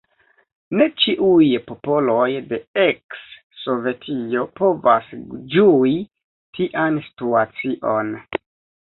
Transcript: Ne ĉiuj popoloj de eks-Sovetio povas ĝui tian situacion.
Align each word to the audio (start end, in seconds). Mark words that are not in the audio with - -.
Ne 0.77 0.85
ĉiuj 1.03 1.49
popoloj 1.67 2.23
de 2.53 2.59
eks-Sovetio 2.85 4.49
povas 4.63 5.15
ĝui 5.55 5.97
tian 6.61 7.03
situacion. 7.09 8.15